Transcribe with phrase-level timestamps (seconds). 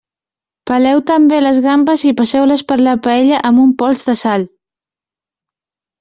[0.69, 4.47] Peleu també les gambes i passeu-les per la paella amb un pols de sal.